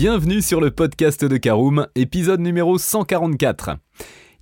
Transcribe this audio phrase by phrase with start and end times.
[0.00, 3.70] bienvenue sur le podcast de Caroom, épisode numéro 144.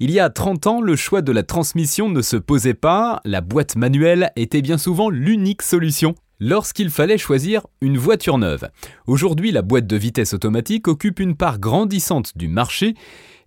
[0.01, 3.41] Il y a 30 ans, le choix de la transmission ne se posait pas, la
[3.41, 8.69] boîte manuelle était bien souvent l'unique solution lorsqu'il fallait choisir une voiture neuve.
[9.07, 12.95] Aujourd'hui, la boîte de vitesse automatique occupe une part grandissante du marché,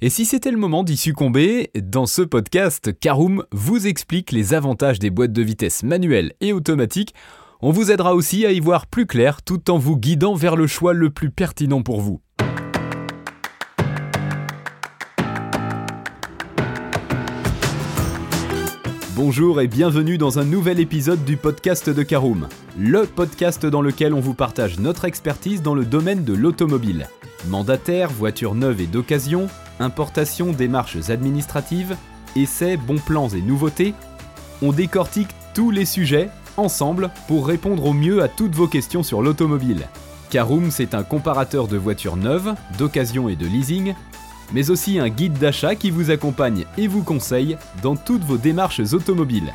[0.01, 4.97] et si c'était le moment d'y succomber, dans ce podcast, Caroom vous explique les avantages
[4.97, 7.13] des boîtes de vitesse manuelles et automatiques
[7.61, 10.65] on vous aidera aussi à y voir plus clair tout en vous guidant vers le
[10.65, 12.21] choix le plus pertinent pour vous.
[19.15, 24.13] Bonjour et bienvenue dans un nouvel épisode du podcast de Caroom, le podcast dans lequel
[24.13, 27.07] on vous partage notre expertise dans le domaine de l'automobile.
[27.49, 29.47] Mandataire, voitures neuves et d'occasion,
[29.81, 31.97] importation, démarches administratives,
[32.37, 33.93] essais, bons plans et nouveautés,
[34.61, 39.21] on décortique tous les sujets ensemble pour répondre au mieux à toutes vos questions sur
[39.21, 39.87] l'automobile.
[40.29, 43.95] Caroom, c'est un comparateur de voitures neuves, d'occasion et de leasing,
[44.53, 48.81] mais aussi un guide d'achat qui vous accompagne et vous conseille dans toutes vos démarches
[48.93, 49.53] automobiles.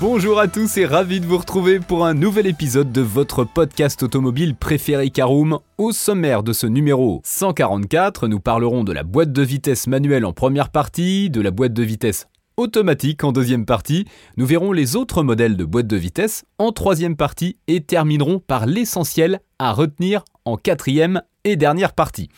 [0.00, 4.02] Bonjour à tous et ravi de vous retrouver pour un nouvel épisode de votre podcast
[4.02, 5.60] automobile préféré Caroom.
[5.78, 10.32] Au sommaire de ce numéro 144, nous parlerons de la boîte de vitesse manuelle en
[10.32, 14.06] première partie, de la boîte de vitesse automatique en deuxième partie.
[14.36, 18.66] Nous verrons les autres modèles de boîte de vitesse en troisième partie et terminerons par
[18.66, 22.28] l'essentiel à retenir en quatrième et dernière partie.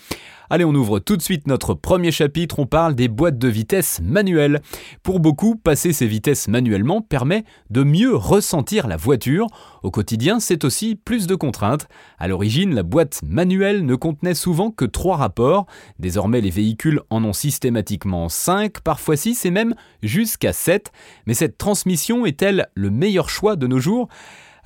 [0.49, 4.01] Allez, on ouvre tout de suite notre premier chapitre, on parle des boîtes de vitesse
[4.01, 4.61] manuelles.
[5.03, 9.49] Pour beaucoup, passer ces vitesses manuellement permet de mieux ressentir la voiture.
[9.83, 11.89] Au quotidien, c'est aussi plus de contraintes.
[12.19, 15.67] À l'origine, la boîte manuelle ne contenait souvent que trois rapports.
[15.99, 20.93] Désormais, les véhicules en ont systématiquement 5, parfois 6 et même jusqu'à 7.
[21.27, 24.09] Mais cette transmission est-elle le meilleur choix de nos jours?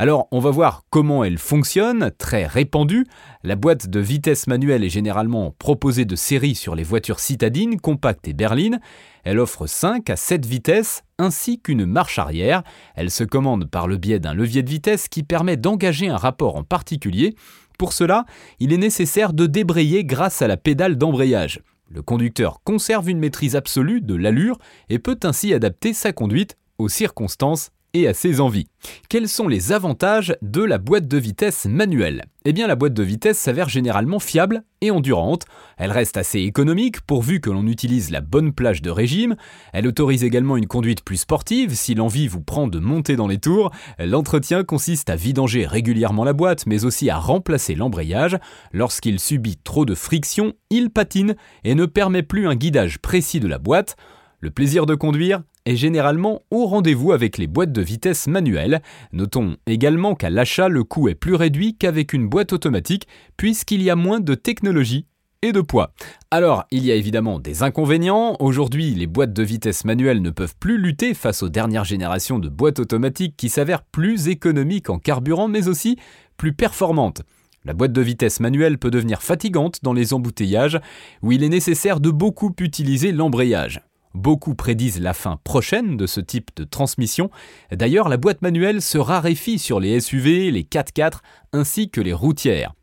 [0.00, 3.04] Alors, on va voir comment elle fonctionne, très répandue.
[3.44, 8.26] La boîte de vitesse manuelle est généralement proposée de série sur les voitures citadines, compactes
[8.26, 8.80] et berlines.
[9.24, 12.62] Elle offre 5 à 7 vitesses ainsi qu'une marche arrière.
[12.94, 16.56] Elle se commande par le biais d'un levier de vitesse qui permet d'engager un rapport
[16.56, 17.34] en particulier.
[17.78, 18.24] Pour cela,
[18.58, 21.60] il est nécessaire de débrayer grâce à la pédale d'embrayage.
[21.90, 24.56] Le conducteur conserve une maîtrise absolue de l'allure
[24.88, 28.66] et peut ainsi adapter sa conduite aux circonstances et à ses envies.
[29.08, 32.24] Quels sont les avantages de la boîte de vitesse manuelle?
[32.46, 35.44] Eh bien la boîte de vitesse s'avère généralement fiable et endurante,
[35.76, 39.36] elle reste assez économique pourvu que l'on utilise la bonne plage de régime,
[39.74, 43.38] elle autorise également une conduite plus sportive si l'envie vous prend de monter dans les
[43.38, 48.38] tours, l'entretien consiste à vidanger régulièrement la boîte mais aussi à remplacer l'embrayage,
[48.72, 53.48] lorsqu'il subit trop de friction, il patine et ne permet plus un guidage précis de
[53.48, 53.96] la boîte,
[54.40, 58.80] le plaisir de conduire est généralement au rendez-vous avec les boîtes de vitesse manuelles.
[59.12, 63.06] Notons également qu'à l'achat, le coût est plus réduit qu'avec une boîte automatique,
[63.36, 65.06] puisqu'il y a moins de technologie
[65.42, 65.92] et de poids.
[66.30, 68.36] Alors, il y a évidemment des inconvénients.
[68.40, 72.48] Aujourd'hui, les boîtes de vitesse manuelles ne peuvent plus lutter face aux dernières générations de
[72.48, 75.98] boîtes automatiques qui s'avèrent plus économiques en carburant, mais aussi
[76.36, 77.22] plus performantes.
[77.64, 80.80] La boîte de vitesse manuelle peut devenir fatigante dans les embouteillages
[81.22, 83.82] où il est nécessaire de beaucoup utiliser l'embrayage.
[84.14, 87.30] Beaucoup prédisent la fin prochaine de ce type de transmission.
[87.70, 91.20] D'ailleurs, la boîte manuelle se raréfie sur les SUV, les 4x4
[91.52, 92.74] ainsi que les routières.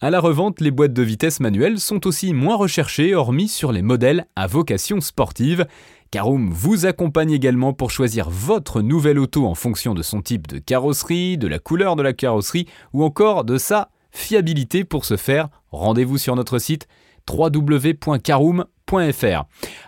[0.00, 3.82] À la revente, les boîtes de vitesse manuelles sont aussi moins recherchées, hormis sur les
[3.82, 5.66] modèles à vocation sportive.
[6.10, 10.58] Caroom vous accompagne également pour choisir votre nouvelle auto en fonction de son type de
[10.58, 14.84] carrosserie, de la couleur de la carrosserie ou encore de sa fiabilité.
[14.84, 16.88] Pour ce faire, rendez-vous sur notre site
[17.28, 18.64] www.caroom.com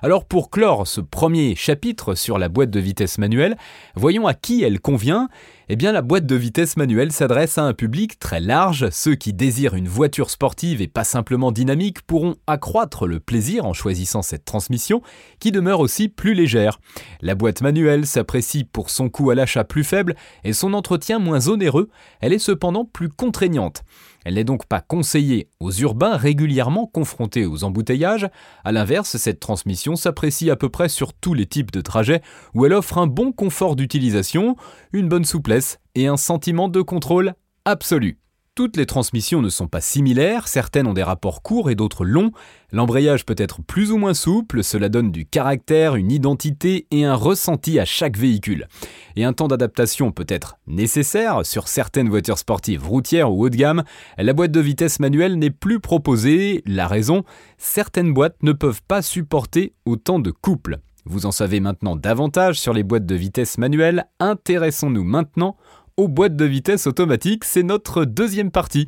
[0.03, 3.57] alors pour clore ce premier chapitre sur la boîte de vitesse manuelle,
[3.97, 5.29] voyons à qui elle convient.
[5.69, 8.91] Eh bien la boîte de vitesse manuelle s'adresse à un public très large.
[8.91, 13.73] Ceux qui désirent une voiture sportive et pas simplement dynamique pourront accroître le plaisir en
[13.73, 15.03] choisissant cette transmission
[15.41, 16.79] qui demeure aussi plus légère.
[17.23, 20.15] La boîte manuelle s'apprécie pour son coût à l'achat plus faible
[20.45, 21.89] et son entretien moins onéreux.
[22.21, 23.83] Elle est cependant plus contraignante.
[24.25, 28.28] Elle n'est donc pas conseillée aux urbains régulièrement confrontés aux embouteillages.
[28.65, 32.22] À l'inverse, cette transmission s'apprécie à peu près sur tous les types de trajets
[32.54, 34.57] où elle offre un bon confort d'utilisation,
[34.92, 37.34] une bonne souplesse et un sentiment de contrôle
[37.65, 38.19] absolu.
[38.54, 42.33] Toutes les transmissions ne sont pas similaires, certaines ont des rapports courts et d'autres longs.
[42.71, 47.15] L'embrayage peut être plus ou moins souple, cela donne du caractère, une identité et un
[47.15, 48.69] ressenti à chaque véhicule.
[49.16, 53.57] Et un temps d'adaptation peut être nécessaire sur certaines voitures sportives routières ou haut de
[53.57, 53.84] gamme.
[54.19, 57.25] La boîte de vitesse manuelle n'est plus proposée, la raison,
[57.57, 60.81] certaines boîtes ne peuvent pas supporter autant de couple.
[61.05, 65.57] Vous en savez maintenant davantage sur les boîtes de vitesse manuelle, intéressons-nous maintenant
[65.97, 68.86] aux boîtes de vitesse automatiques, c'est notre deuxième partie.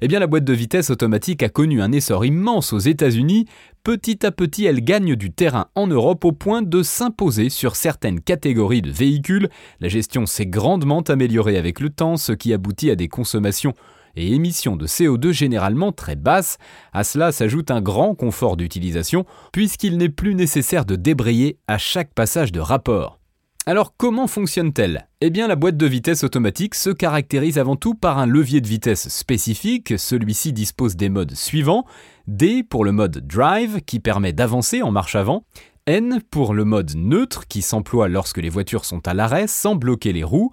[0.00, 3.46] Eh bien la boîte de vitesse automatique a connu un essor immense aux États-Unis,
[3.82, 8.20] petit à petit elle gagne du terrain en Europe au point de s'imposer sur certaines
[8.20, 9.48] catégories de véhicules,
[9.80, 13.74] la gestion s'est grandement améliorée avec le temps, ce qui aboutit à des consommations
[14.16, 16.58] et émissions de CO2 généralement très basses.
[16.92, 22.14] À cela s'ajoute un grand confort d'utilisation, puisqu'il n'est plus nécessaire de débrayer à chaque
[22.14, 23.18] passage de rapport.
[23.66, 25.08] Alors comment fonctionne-t-elle?
[25.22, 28.68] Eh bien la boîte de vitesse automatique se caractérise avant tout par un levier de
[28.68, 31.86] vitesse spécifique, celui-ci dispose des modes suivants,
[32.26, 35.46] D pour le mode drive qui permet d'avancer en marche avant,
[35.86, 40.12] N pour le mode neutre qui s'emploie lorsque les voitures sont à l'arrêt sans bloquer
[40.12, 40.50] les roues,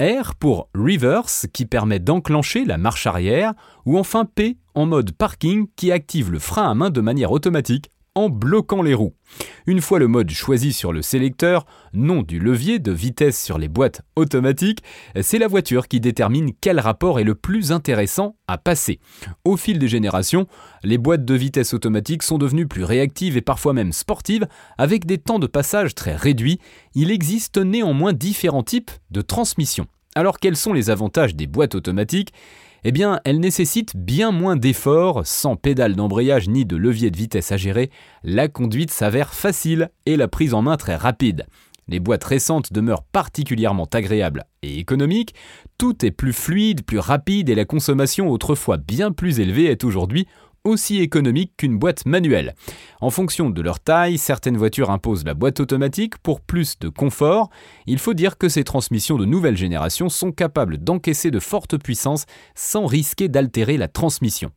[0.00, 3.54] R pour reverse qui permet d'enclencher la marche arrière,
[3.86, 7.90] ou enfin P en mode parking qui active le frein à main de manière automatique
[8.14, 9.14] en bloquant les roues.
[9.66, 13.68] Une fois le mode choisi sur le sélecteur, nom du levier de vitesse sur les
[13.68, 14.82] boîtes automatiques,
[15.20, 18.98] c'est la voiture qui détermine quel rapport est le plus intéressant à passer.
[19.44, 20.46] Au fil des générations,
[20.82, 24.46] les boîtes de vitesse automatiques sont devenues plus réactives et parfois même sportives,
[24.78, 26.58] avec des temps de passage très réduits.
[26.94, 29.86] Il existe néanmoins différents types de transmissions.
[30.16, 32.32] Alors quels sont les avantages des boîtes automatiques?
[32.84, 37.52] Eh bien, elle nécessite bien moins d'efforts, sans pédale d'embrayage ni de levier de vitesse
[37.52, 37.90] à gérer,
[38.22, 41.46] la conduite s'avère facile et la prise en main très rapide.
[41.88, 45.34] Les boîtes récentes demeurent particulièrement agréables et économiques,
[45.76, 50.26] tout est plus fluide, plus rapide et la consommation autrefois bien plus élevée est aujourd'hui
[50.64, 52.54] aussi économique qu'une boîte manuelle.
[53.00, 57.50] En fonction de leur taille, certaines voitures imposent la boîte automatique pour plus de confort.
[57.86, 62.26] Il faut dire que ces transmissions de nouvelle génération sont capables d'encaisser de fortes puissances
[62.54, 64.50] sans risquer d'altérer la transmission.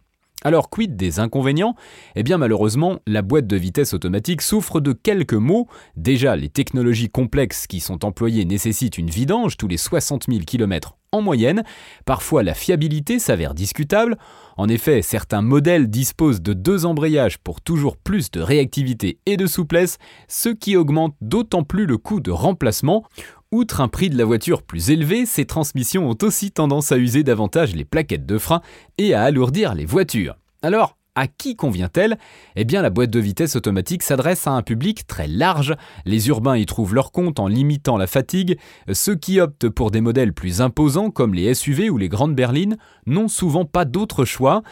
[0.43, 1.75] Alors quid des inconvénients?
[2.15, 5.67] Eh bien malheureusement, la boîte de vitesse automatique souffre de quelques maux.
[5.95, 10.97] Déjà, les technologies complexes qui sont employées nécessitent une vidange tous les 60 000 km
[11.13, 11.63] en moyenne.
[12.05, 14.17] Parfois, la fiabilité s'avère discutable.
[14.57, 19.47] En effet, certains modèles disposent de deux embrayages pour toujours plus de réactivité et de
[19.47, 23.05] souplesse, ce qui augmente d'autant plus le coût de remplacement.
[23.51, 27.23] Outre un prix de la voiture plus élevé, ces transmissions ont aussi tendance à user
[27.23, 28.61] davantage les plaquettes de frein
[28.97, 30.35] et à alourdir les voitures.
[30.63, 32.17] Alors, à qui convient-elle?
[32.55, 35.75] Eh bien, la boîte de vitesse automatique s'adresse à un public très large.
[36.05, 38.57] Les urbains y trouvent leur compte en limitant la fatigue.
[38.91, 42.77] Ceux qui optent pour des modèles plus imposants, comme les SUV ou les grandes berlines,
[43.05, 44.63] n'ont souvent pas d'autre choix.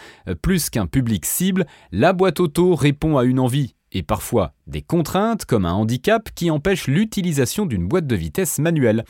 [0.41, 5.45] Plus qu'un public cible, la boîte auto répond à une envie et parfois des contraintes
[5.45, 9.03] comme un handicap qui empêche l'utilisation d'une boîte de vitesse manuelle.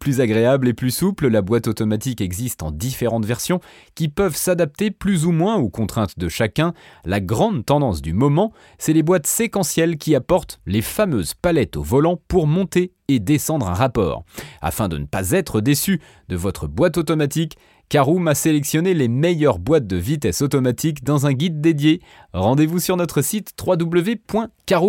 [0.00, 3.60] Plus agréable et plus souple, la boîte automatique existe en différentes versions
[3.94, 6.74] qui peuvent s'adapter plus ou moins aux contraintes de chacun.
[7.04, 11.82] La grande tendance du moment, c'est les boîtes séquentielles qui apportent les fameuses palettes au
[11.82, 14.24] volant pour monter et descendre un rapport.
[14.60, 17.56] Afin de ne pas être déçu de votre boîte automatique,
[17.88, 22.02] Caroom a sélectionné les meilleures boîtes de vitesse automatique dans un guide dédié.
[22.32, 23.52] Rendez-vous sur notre site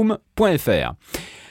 [0.07, 0.95] www.caroom.fr.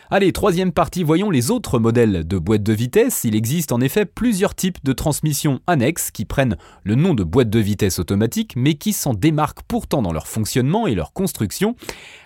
[0.09, 3.25] Allez, troisième partie, voyons les autres modèles de boîtes de vitesse.
[3.25, 7.51] Il existe en effet plusieurs types de transmissions annexes qui prennent le nom de boîte
[7.51, 11.75] de vitesse automatique mais qui s'en démarquent pourtant dans leur fonctionnement et leur construction.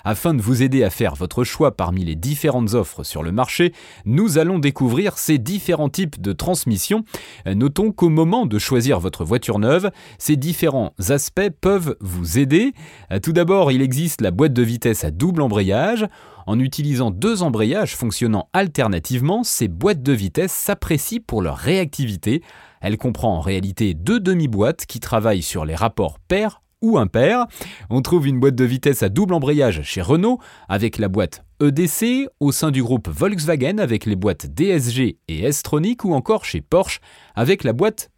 [0.04, 3.72] Afin de vous aider à faire votre choix parmi les différentes offres sur le marché,
[4.04, 7.04] nous allons découvrir ces différents types de transmissions.
[7.46, 12.74] Notons qu'au moment de choisir votre voiture neuve, ces différents aspects peuvent vous aider.
[13.22, 16.06] Tout d'abord, il existe la boîte de vitesse à double embrayage.
[16.50, 22.42] En utilisant deux embrayages fonctionnant alternativement, ces boîtes de vitesse s'apprécient pour leur réactivité.
[22.80, 27.46] Elle comprend en réalité deux demi-boîtes qui travaillent sur les rapports pair ou impair.
[27.88, 32.28] On trouve une boîte de vitesse à double embrayage chez Renault avec la boîte EDC,
[32.40, 37.00] au sein du groupe Volkswagen avec les boîtes DSG et S-Tronic ou encore chez Porsche
[37.36, 38.10] avec la boîte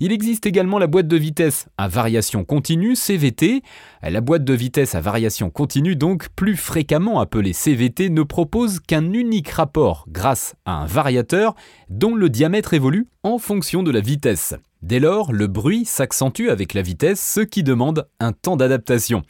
[0.00, 3.62] Il existe également la boîte de vitesse à variation continue, CVT.
[4.02, 9.12] La boîte de vitesse à variation continue, donc plus fréquemment appelée CVT, ne propose qu'un
[9.12, 11.54] unique rapport grâce à un variateur
[11.88, 14.54] dont le diamètre évolue en fonction de la vitesse.
[14.82, 19.22] Dès lors, le bruit s'accentue avec la vitesse, ce qui demande un temps d'adaptation.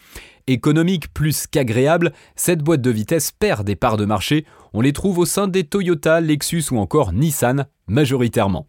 [0.47, 4.47] Économique plus qu'agréable, cette boîte de vitesse perd des parts de marché.
[4.73, 8.67] On les trouve au sein des Toyota, Lexus ou encore Nissan majoritairement.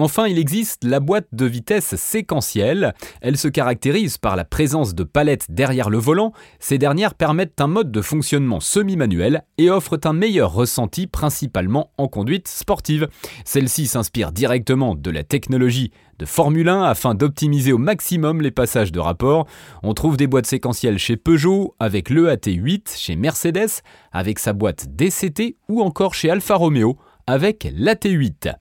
[0.00, 2.94] Enfin, il existe la boîte de vitesse séquentielle.
[3.20, 6.32] Elle se caractérise par la présence de palettes derrière le volant.
[6.60, 12.06] Ces dernières permettent un mode de fonctionnement semi-manuel et offrent un meilleur ressenti principalement en
[12.06, 13.08] conduite sportive.
[13.44, 15.90] Celle-ci s'inspire directement de la technologie
[16.20, 19.48] de Formule 1 afin d'optimiser au maximum les passages de rapport.
[19.82, 25.56] On trouve des boîtes séquentielles chez Peugeot, avec l'EAT8, chez Mercedes, avec sa boîte DCT
[25.68, 28.54] ou encore chez Alfa Romeo avec l'AT8.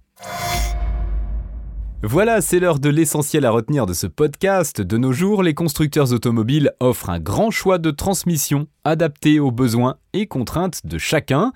[2.04, 4.82] Voilà, c'est l'heure de l'essentiel à retenir de ce podcast.
[4.82, 9.96] De nos jours, les constructeurs automobiles offrent un grand choix de transmissions adaptées aux besoins
[10.14, 11.54] et contraintes de chacun.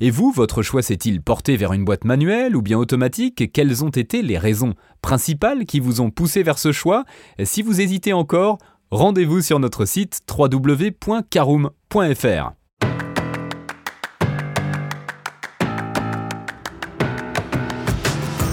[0.00, 3.52] Et vous, votre choix s'est-il porté vers une boîte manuelle ou bien automatique?
[3.52, 4.72] Quelles ont été les raisons
[5.02, 7.04] principales qui vous ont poussé vers ce choix?
[7.44, 8.56] Si vous hésitez encore,
[8.90, 12.61] rendez-vous sur notre site www.caroom.fr.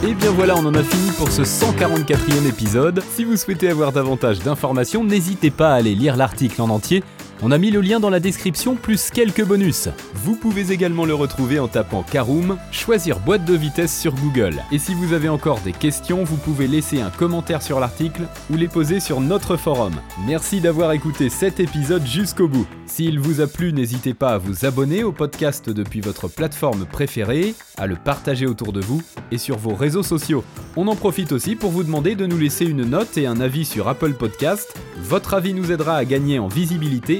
[0.09, 3.03] Et bien voilà, on en a fini pour ce 144e épisode.
[3.11, 7.03] Si vous souhaitez avoir davantage d'informations, n'hésitez pas à aller lire l'article en entier
[7.41, 9.89] on a mis le lien dans la description plus quelques bonus.
[10.13, 14.61] Vous pouvez également le retrouver en tapant Caroom, choisir boîte de vitesse sur Google.
[14.71, 18.55] Et si vous avez encore des questions, vous pouvez laisser un commentaire sur l'article ou
[18.55, 19.93] les poser sur notre forum.
[20.25, 22.67] Merci d'avoir écouté cet épisode jusqu'au bout.
[22.85, 27.53] S'il vous a plu, n'hésitez pas à vous abonner au podcast depuis votre plateforme préférée,
[27.77, 30.43] à le partager autour de vous et sur vos réseaux sociaux.
[30.75, 33.65] On en profite aussi pour vous demander de nous laisser une note et un avis
[33.65, 34.75] sur Apple Podcast.
[34.97, 37.19] Votre avis nous aidera à gagner en visibilité,